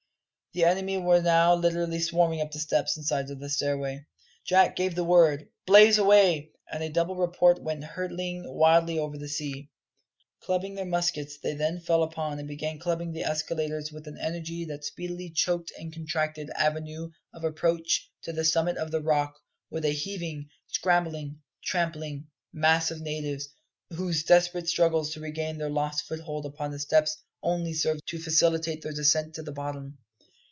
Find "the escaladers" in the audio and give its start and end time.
13.13-13.93